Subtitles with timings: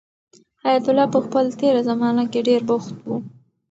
[0.63, 3.09] حیات الله په خپل تېره زمانه کې ډېر بوخت و.